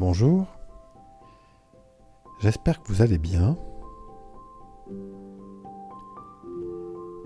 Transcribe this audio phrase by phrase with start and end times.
[0.00, 0.46] Bonjour,
[2.40, 3.58] j'espère que vous allez bien.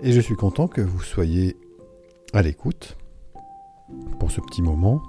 [0.01, 1.55] Et je suis content que vous soyez
[2.33, 2.97] à l'écoute
[4.19, 5.01] pour ce petit moment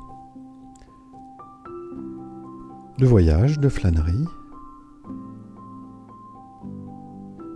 [2.98, 4.28] de voyage, de flânerie.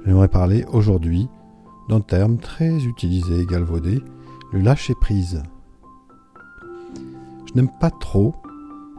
[0.04, 1.29] J'aimerais parler aujourd'hui
[1.88, 4.02] d'un terme très utilisé et galvaudé,
[4.50, 5.40] le lâcher prise.
[7.46, 8.34] Je n'aime pas trop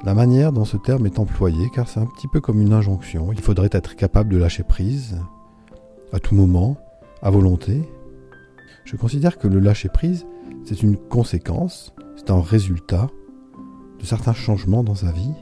[0.04, 3.32] la manière dont ce terme est employé car c'est un petit peu comme une injonction.
[3.32, 5.19] Il faudrait être capable de lâcher prise
[6.11, 6.78] à tout moment,
[7.21, 7.83] à volonté.
[8.83, 10.25] Je considère que le lâcher prise,
[10.65, 13.09] c'est une conséquence, c'est un résultat
[14.00, 15.33] de certains changements dans sa vie.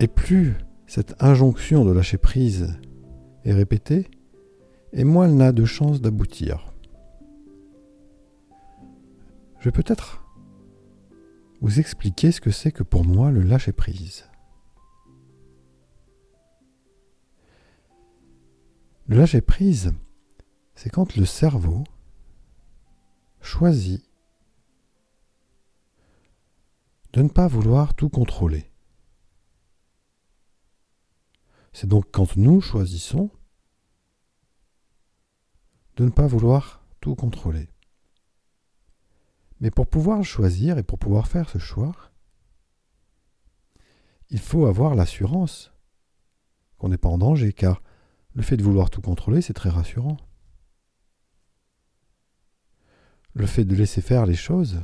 [0.00, 2.78] Et plus cette injonction de lâcher prise
[3.44, 4.08] est répétée,
[4.92, 6.72] et moins elle n'a de chances d'aboutir.
[9.58, 10.21] Je vais peut-être
[11.62, 14.28] vous expliquer ce que c'est que pour moi le lâcher prise.
[19.06, 19.92] Le lâcher prise,
[20.74, 21.84] c'est quand le cerveau
[23.40, 24.04] choisit
[27.12, 28.68] de ne pas vouloir tout contrôler.
[31.72, 33.30] C'est donc quand nous choisissons
[35.94, 37.71] de ne pas vouloir tout contrôler.
[39.62, 41.94] Mais pour pouvoir choisir et pour pouvoir faire ce choix,
[44.28, 45.72] il faut avoir l'assurance
[46.78, 47.80] qu'on n'est pas en danger, car
[48.34, 50.16] le fait de vouloir tout contrôler, c'est très rassurant.
[53.34, 54.82] Le fait de laisser faire les choses,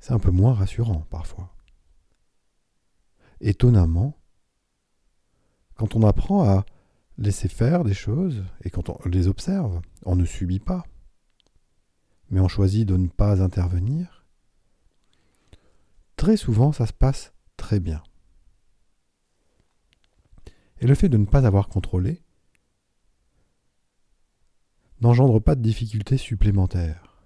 [0.00, 1.56] c'est un peu moins rassurant parfois.
[3.40, 4.18] Étonnamment,
[5.76, 6.66] quand on apprend à
[7.16, 10.84] laisser faire des choses et quand on les observe, on ne subit pas,
[12.34, 14.26] mais on choisit de ne pas intervenir,
[16.16, 18.02] très souvent ça se passe très bien.
[20.80, 22.24] Et le fait de ne pas avoir contrôlé
[25.00, 27.24] n'engendre pas de difficultés supplémentaires.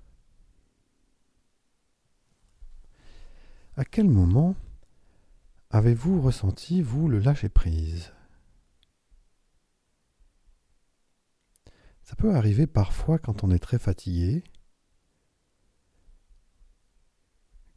[3.79, 4.57] À quel moment
[5.71, 8.13] avez-vous ressenti, vous, le lâcher-prise
[12.03, 14.45] Ça peut arriver parfois quand on est très fatigué.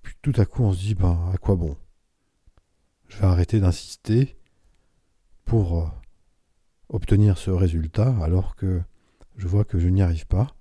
[0.02, 1.78] Puis tout à coup on se dit, ben, à quoi bon?
[3.08, 4.38] Je vais arrêter d'insister
[5.46, 5.88] pour euh,
[6.90, 8.82] obtenir ce résultat alors que
[9.36, 10.56] je vois que je n'y arrive pas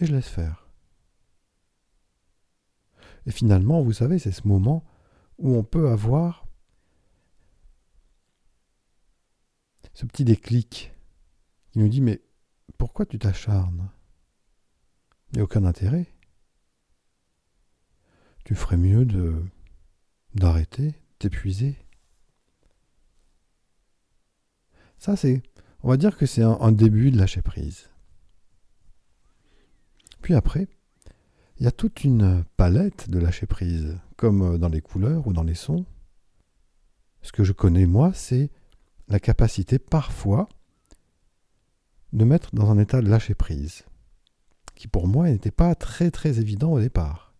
[0.00, 0.68] et je laisse faire.
[3.26, 4.84] Et finalement, vous savez, c'est ce moment
[5.38, 6.46] où on peut avoir
[9.94, 10.92] ce petit déclic
[11.70, 12.20] qui nous dit mais
[12.78, 13.90] pourquoi tu t'acharnes?
[15.30, 16.06] Il n'y a aucun intérêt.
[18.44, 19.42] Tu ferais mieux de
[20.34, 21.76] d'arrêter, d'épuiser.
[24.98, 25.42] Ça, c'est,
[25.82, 27.90] on va dire que c'est un, un, début de lâcher prise.
[30.22, 30.68] Puis après,
[31.58, 35.42] il y a toute une palette de lâcher prise, comme dans les couleurs ou dans
[35.42, 35.84] les sons.
[37.20, 38.50] Ce que je connais moi, c'est
[39.08, 40.48] la capacité parfois
[42.12, 43.84] de mettre dans un état de lâcher prise,
[44.74, 47.31] qui pour moi n'était pas très très évident au départ.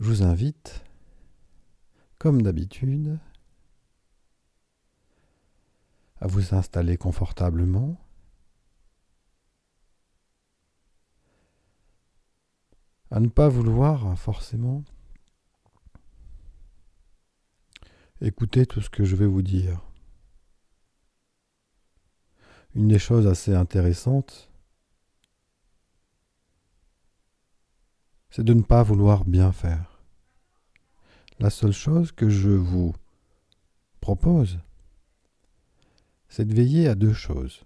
[0.00, 0.82] Je vous invite,
[2.18, 3.18] comme d'habitude,
[6.20, 7.96] à vous installer confortablement.
[13.12, 14.84] à ne pas vouloir forcément
[18.20, 19.82] Écoutez tout ce que je vais vous dire.
[22.74, 24.48] Une des choses assez intéressantes,
[28.30, 29.89] c'est de ne pas vouloir bien faire.
[31.40, 32.94] La seule chose que je vous
[34.00, 34.60] propose,
[36.28, 37.64] c'est de veiller à deux choses.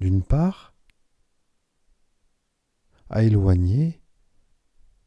[0.00, 0.74] D'une part,
[3.10, 4.00] à éloigner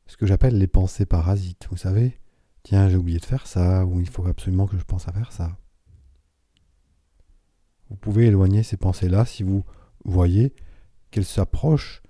[0.08, 2.20] ce que j'appelle les pensées parasites, vous savez,
[2.64, 5.32] Tiens, j'ai oublié de faire ça, ou il faut absolument que je pense à faire
[5.32, 5.58] ça.
[7.90, 9.66] Vous pouvez éloigner ces pensées-là si vous
[10.06, 10.54] voyez
[11.10, 12.04] qu'elles s'approchent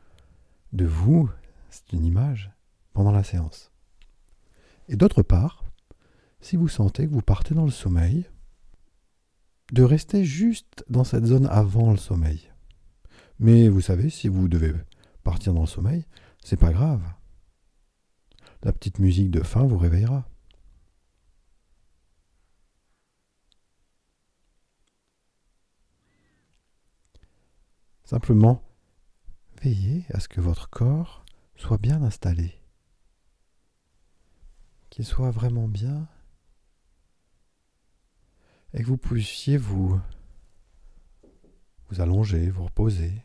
[0.74, 1.30] de vous,
[1.70, 2.52] c'est une image,
[2.94, 3.71] pendant la séance.
[4.92, 5.64] Et d'autre part,
[6.42, 8.26] si vous sentez que vous partez dans le sommeil,
[9.72, 12.52] de rester juste dans cette zone avant le sommeil.
[13.40, 14.74] Mais vous savez, si vous devez
[15.24, 16.06] partir dans le sommeil,
[16.44, 17.02] c'est pas grave.
[18.64, 20.28] La petite musique de fin vous réveillera.
[28.04, 28.62] Simplement,
[29.64, 31.24] veillez à ce que votre corps
[31.56, 32.61] soit bien installé,
[34.92, 36.08] qu'il soit vraiment bien
[38.74, 40.00] et que vous puissiez vous,
[41.90, 43.24] vous allonger, vous reposer.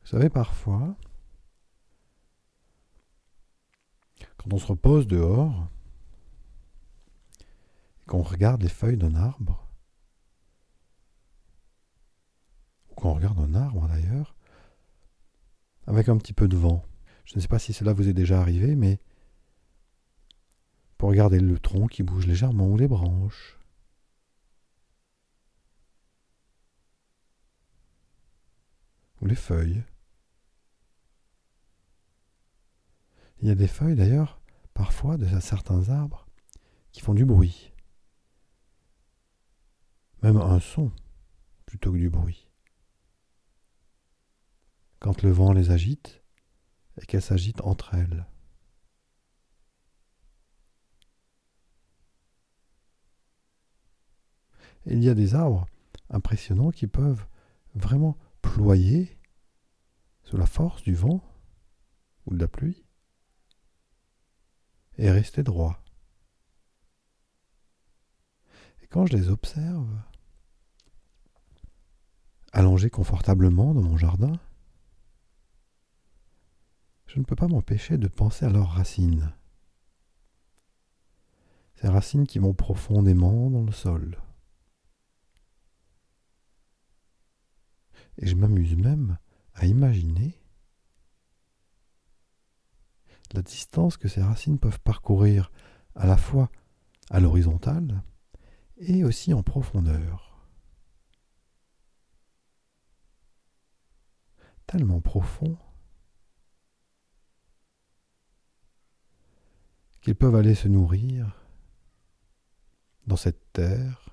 [0.00, 0.96] Vous savez, parfois,
[4.38, 5.68] quand on se repose dehors,
[8.08, 9.68] qu'on regarde les feuilles d'un arbre,
[12.90, 14.34] ou qu'on regarde un arbre d'ailleurs,
[15.86, 16.84] avec un petit peu de vent,
[17.26, 18.98] je ne sais pas si cela vous est déjà arrivé, mais
[20.96, 23.58] pour regarder le tronc qui bouge légèrement ou les branches,
[29.20, 29.84] ou les feuilles.
[33.42, 34.40] Il y a des feuilles d'ailleurs,
[34.72, 36.26] parfois, de certains arbres,
[36.90, 37.72] qui font du bruit.
[40.22, 40.92] Même un son,
[41.66, 42.48] plutôt que du bruit.
[44.98, 46.22] Quand le vent les agite
[47.00, 48.26] et qu'elles s'agitent entre elles.
[54.90, 55.66] il y a des arbres
[56.10, 57.26] impressionnants qui peuvent
[57.74, 59.18] vraiment ployer
[60.24, 61.22] sous la force du vent
[62.26, 62.84] ou de la pluie
[64.96, 65.82] et rester droit.
[68.82, 69.88] Et quand je les observe,
[72.52, 74.32] allongés confortablement dans mon jardin,
[77.06, 79.32] je ne peux pas m'empêcher de penser à leurs racines.
[81.74, 84.18] Ces racines qui vont profondément dans le sol.
[88.18, 89.16] Et je m'amuse même
[89.54, 90.34] à imaginer
[93.32, 95.50] la distance que ces racines peuvent parcourir
[95.94, 96.50] à la fois
[97.10, 98.02] à l'horizontale
[98.78, 100.27] et aussi en profondeur.
[104.68, 105.58] Tellement profond
[110.00, 111.34] qu'ils peuvent aller se nourrir
[113.08, 114.10] dans cette terre,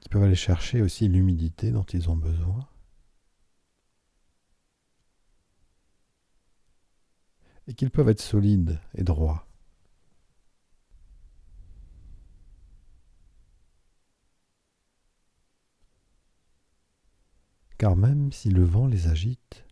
[0.00, 2.66] qu'ils peuvent aller chercher aussi l'humidité dont ils ont besoin.
[7.68, 9.45] et qu'ils peuvent être solides et droits.
[17.78, 19.64] Car même si le vent les agite,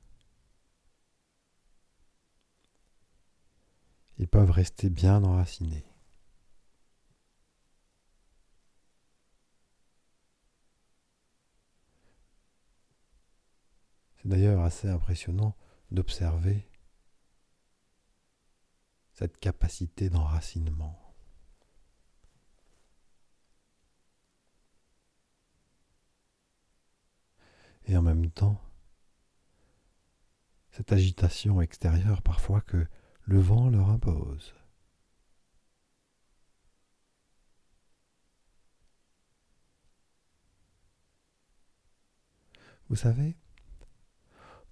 [4.18, 5.86] ils peuvent rester bien enracinés.
[14.16, 15.56] C'est d'ailleurs assez impressionnant
[15.90, 16.68] d'observer
[19.12, 21.03] cette capacité d'enracinement.
[27.86, 28.60] Et en même temps,
[30.70, 32.86] cette agitation extérieure parfois que
[33.22, 34.54] le vent leur impose.
[42.88, 43.36] Vous savez,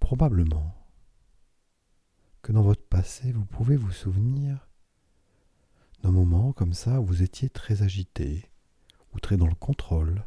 [0.00, 0.74] probablement,
[2.42, 4.68] que dans votre passé, vous pouvez vous souvenir
[6.02, 8.50] d'un moment comme ça où vous étiez très agité,
[9.14, 10.24] ou très dans le contrôle,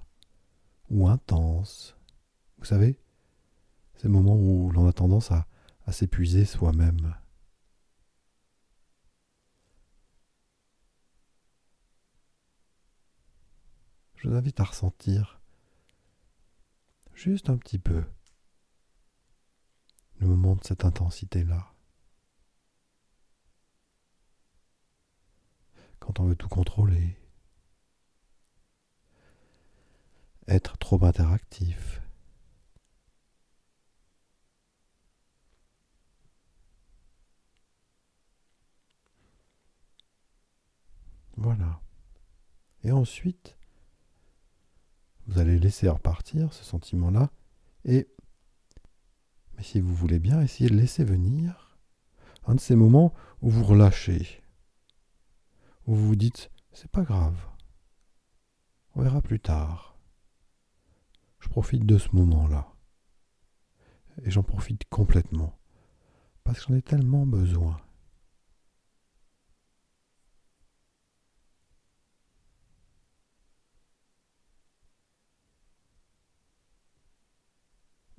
[0.90, 1.96] ou intense.
[2.66, 2.98] Vous savez,
[3.94, 5.46] ces moments où l'on a tendance à,
[5.86, 7.16] à s'épuiser soi-même.
[14.16, 15.40] Je vous invite à ressentir
[17.14, 18.04] juste un petit peu
[20.18, 21.72] le moment de cette intensité-là.
[26.00, 27.16] quand on veut tout contrôler,
[30.48, 32.02] être trop interactif.
[41.38, 41.82] Voilà.
[42.84, 43.58] Et ensuite,
[45.28, 47.32] vous allez laisser repartir ce sentiment-là
[47.84, 48.08] et,
[49.56, 51.78] mais si vous voulez bien, essayez de laisser venir
[52.46, 54.44] un de ces moments où vous relâchez
[55.88, 57.38] où vous vous dites c'est pas grave,
[58.96, 59.98] on verra plus tard.
[61.40, 62.74] Je profite de ce moment-là.
[64.24, 65.58] Et j'en profite complètement.
[66.44, 67.78] Parce que j'en ai tellement besoin.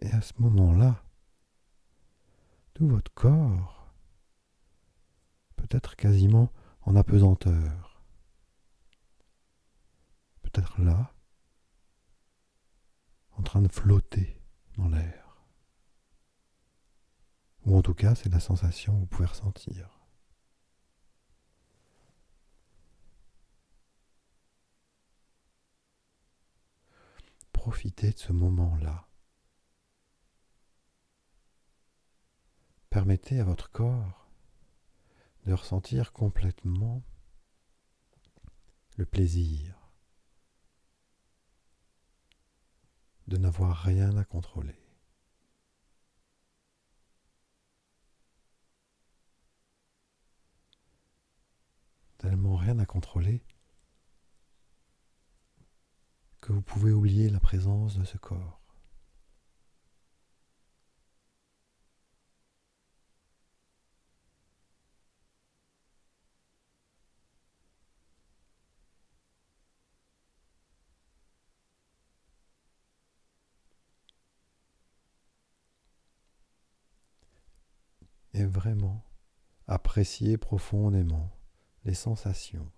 [0.06, 1.02] Et à ce moment-là,
[2.74, 3.92] tout votre corps
[5.56, 8.04] peut être quasiment en apesanteur.
[10.42, 11.12] Peut-être là,
[13.32, 14.40] en train de flotter
[14.76, 15.44] dans l'air.
[17.64, 19.90] Ou en tout cas, c'est la sensation que vous pouvez ressentir.
[27.52, 29.08] Profitez de ce moment-là.
[32.96, 34.26] Permettez à votre corps
[35.44, 37.02] de ressentir complètement
[38.96, 39.92] le plaisir
[43.28, 44.80] de n'avoir rien à contrôler.
[52.16, 53.44] Tellement rien à contrôler
[56.40, 58.65] que vous pouvez oublier la présence de ce corps.
[78.56, 79.04] Vraiment
[79.68, 81.30] apprécier profondément
[81.84, 82.70] les sensations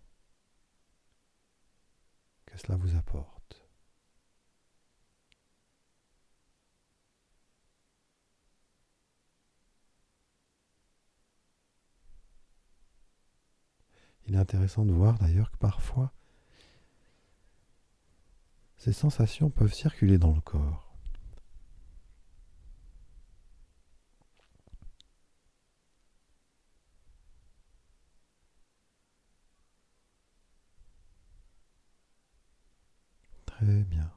[2.46, 3.64] que cela vous apporte.
[14.26, 16.12] Il est intéressant de voir d'ailleurs que parfois
[18.78, 20.88] ces sensations peuvent circuler dans le corps.
[33.46, 34.08] Très bien.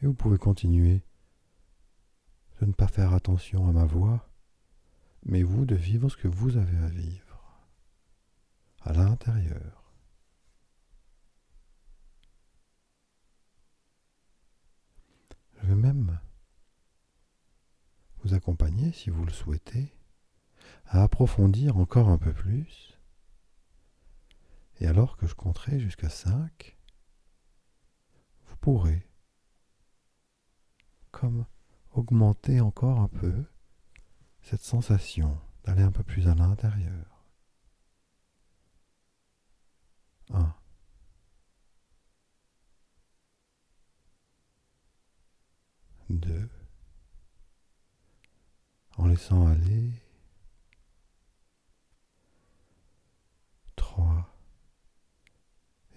[0.00, 1.02] Et vous pouvez continuer
[2.60, 4.28] de ne pas faire attention à ma voix,
[5.24, 7.24] mais vous de vivre ce que vous avez à vivre
[8.80, 9.94] à l'intérieur.
[15.60, 16.18] Je vais même
[18.22, 19.94] vous accompagner si vous le souhaitez
[20.86, 22.98] à approfondir encore un peu plus.
[24.80, 26.76] Et alors que je compterai jusqu'à 5,
[28.46, 29.07] vous pourrez
[31.20, 31.46] comme
[31.92, 33.44] augmenter encore un peu
[34.42, 37.24] cette sensation d'aller un peu plus à l'intérieur.
[40.30, 40.54] 1.
[46.10, 46.48] Deux.
[48.96, 49.92] En laissant aller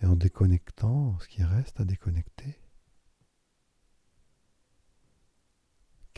[0.02, 2.61] et en déconnectant ce qui reste à déconnecter.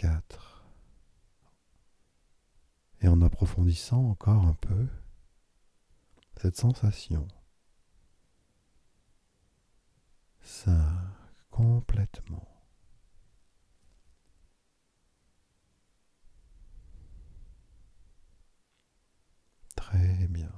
[0.03, 0.65] 4.
[2.99, 4.89] Et en approfondissant encore un peu
[6.41, 7.25] cette sensation.
[10.41, 10.75] 5.
[11.51, 12.45] Complètement.
[19.77, 20.51] Très bien.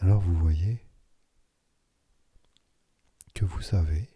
[0.00, 0.87] alors vous voyez
[3.44, 4.08] vous savez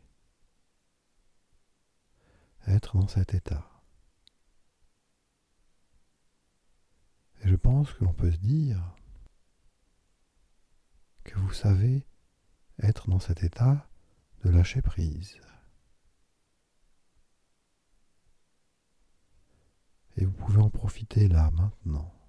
[2.66, 3.68] être dans cet état.
[7.42, 8.94] Et je pense que l'on peut se dire
[11.24, 12.06] que vous savez
[12.78, 13.88] être dans cet état
[14.44, 15.40] de lâcher prise.
[20.16, 22.21] Et vous pouvez en profiter là maintenant.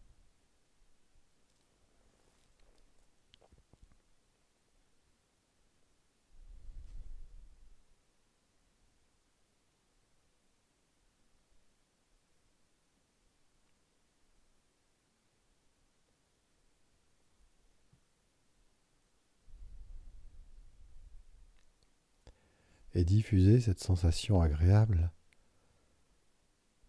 [22.93, 25.11] Et diffuser cette sensation agréable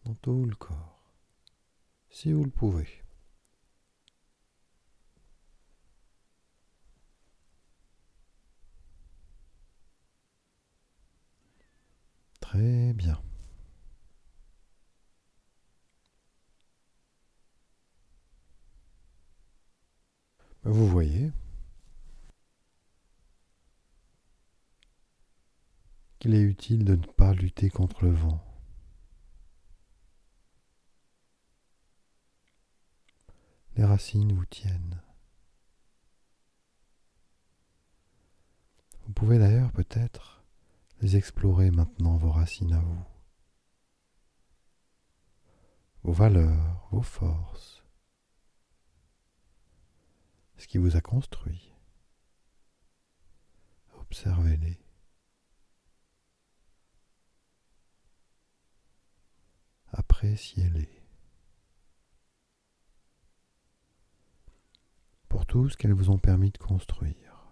[0.05, 1.03] dans tout le corps,
[2.11, 2.89] si vous le pouvez.
[12.41, 13.21] Très bien.
[20.65, 21.31] Vous voyez,
[26.25, 28.43] qu'il est utile de ne pas lutter contre le vent.
[33.77, 35.03] les racines vous tiennent.
[39.05, 40.43] Vous pouvez d'ailleurs peut-être
[41.03, 43.05] les explorer maintenant, vos racines à vous,
[46.05, 47.85] vos valeurs, vos forces,
[50.57, 51.75] ce qui vous a construit.
[53.99, 54.84] Observez-les.
[59.97, 60.89] Appréciez-les.
[65.29, 67.49] Pour tout ce qu'elles vous ont permis de construire.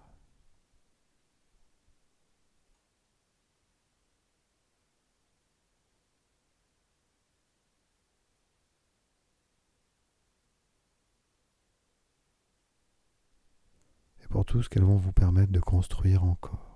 [14.24, 16.72] Et pour tout ce qu'elles vont vous permettre de construire encore.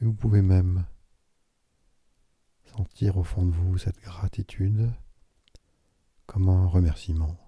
[0.00, 0.84] Et vous pouvez même
[2.64, 4.92] sentir au fond de vous cette gratitude
[6.26, 7.38] comme un remerciement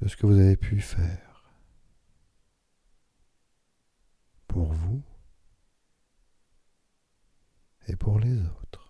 [0.00, 1.50] de ce que vous avez pu faire
[4.46, 5.02] pour vous
[7.88, 8.85] et pour les autres.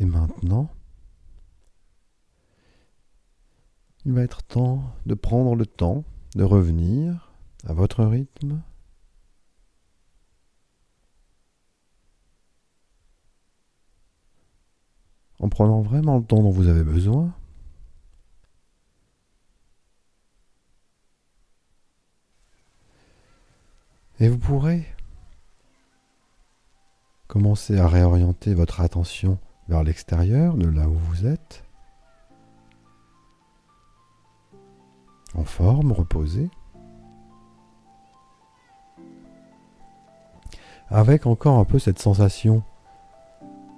[0.00, 0.70] Et maintenant,
[4.06, 6.04] il va être temps de prendre le temps
[6.34, 7.34] de revenir
[7.66, 8.62] à votre rythme.
[15.38, 17.34] En prenant vraiment le temps dont vous avez besoin.
[24.18, 24.86] Et vous pourrez
[27.26, 29.38] commencer à réorienter votre attention
[29.70, 31.62] vers l'extérieur de là où vous êtes,
[35.34, 36.50] en forme, reposée,
[40.88, 42.64] avec encore un peu cette sensation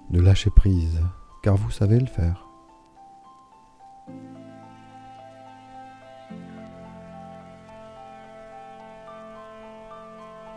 [0.08, 0.98] de lâcher prise,
[1.42, 2.46] car vous savez le faire.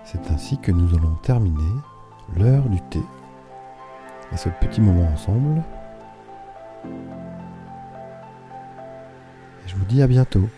[0.06, 1.82] C'est ainsi que nous allons terminer
[2.38, 3.02] l'heure du thé
[4.38, 5.64] ce petit moment ensemble.
[9.66, 10.50] Et je vous dis à bientôt.